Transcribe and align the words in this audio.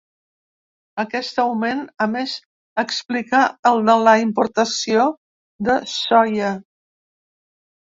Aquest 1.01 1.41
augment, 1.43 1.83
a 2.05 2.07
més, 2.13 2.33
explica 2.85 3.43
el 3.73 3.83
de 3.91 3.97
la 4.07 4.17
importació 4.25 5.07
de 5.71 5.79
soia. 5.95 6.53